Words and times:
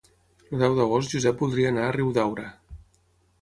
El 0.53 0.63
deu 0.63 0.77
d'agost 0.79 1.11
en 1.11 1.15
Josep 1.19 1.43
voldria 1.45 1.69
anar 1.73 1.85
a 1.89 1.93
Riudaura. 1.99 2.47